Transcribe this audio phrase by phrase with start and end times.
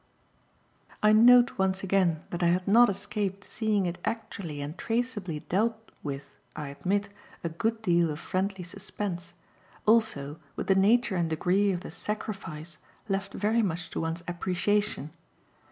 [1.03, 5.75] I note once again that I had not escaped seeing it actually and traceably dealt
[6.01, 7.09] with (I admit)
[7.43, 9.35] a good deal of friendly suspense;
[9.85, 15.11] also with the nature and degree of the "sacrifice" left very much to one's appreciation.